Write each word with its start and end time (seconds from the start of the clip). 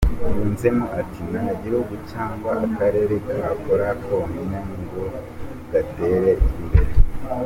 Yunzemo 0.37 0.85
ati 1.01 1.19
“Nta 1.31 1.45
gihugu 1.61 1.93
cyangwa 2.11 2.51
akarere 2.65 3.15
kakora 3.27 3.85
konyine 4.03 4.59
ngo 4.85 5.03
gatere 5.71 6.31
imbere. 6.57 6.91